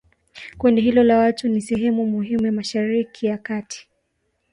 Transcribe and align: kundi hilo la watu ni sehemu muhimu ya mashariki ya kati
kundi 0.57 0.81
hilo 0.81 1.03
la 1.03 1.17
watu 1.17 1.47
ni 1.49 1.61
sehemu 1.61 2.05
muhimu 2.05 2.45
ya 2.45 2.51
mashariki 2.51 3.25
ya 3.25 3.37
kati 3.37 3.87